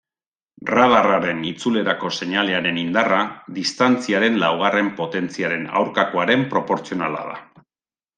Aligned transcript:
Radarraren 0.75 1.41
itzulerako 1.49 2.09
seinalearen 2.15 2.79
indarra 2.83 3.19
distantziaren 3.57 4.39
laugarren 4.45 4.89
potentziaren 5.03 5.69
aurkakoaren 5.83 6.47
proportzionala 6.55 7.23
da. 7.29 7.37